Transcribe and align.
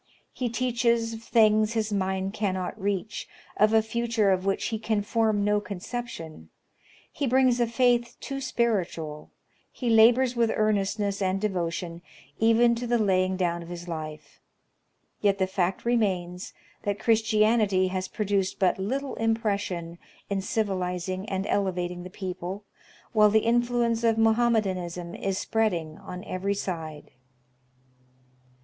He 0.33 0.49
teaches 0.49 1.13
of 1.13 1.21
things 1.21 1.73
his 1.73 1.93
mind 1.93 2.33
cannot 2.33 2.81
reach, 2.81 3.27
of 3.55 3.71
a 3.71 3.83
future 3.83 4.31
of 4.31 4.47
which 4.47 4.69
he 4.69 4.79
can 4.79 5.03
form 5.03 5.43
no 5.45 5.61
conception; 5.61 6.49
he 7.11 7.27
brings 7.27 7.59
a 7.59 7.67
faith 7.67 8.17
too 8.19 8.41
spiritual; 8.41 9.29
he 9.71 9.91
labors 9.91 10.35
with 10.35 10.49
earnestness 10.55 11.21
and 11.21 11.39
devotion, 11.39 12.01
€ven 12.41 12.73
to 12.77 12.87
the 12.87 12.97
laying 12.97 13.37
down 13.37 13.61
of 13.61 13.69
his 13.69 13.87
life. 13.87 14.39
Yet 15.19 15.37
the 15.37 15.45
fact 15.45 15.85
remains 15.85 16.53
that 16.81 16.97
Christianity 16.97 17.89
has 17.89 18.07
produced 18.07 18.57
but 18.57 18.79
little 18.79 19.13
impression 19.17 19.99
in 20.31 20.41
civilizing 20.41 21.29
and 21.29 21.45
elevating 21.45 22.01
the 22.01 22.09
people, 22.09 22.63
while 23.13 23.29
the 23.29 23.45
influence 23.45 24.03
of 24.03 24.17
Mohommedanism 24.17 25.13
is 25.13 25.37
spreading 25.37 25.99
on 25.99 26.23
every 26.23 26.55
side. 26.55 27.11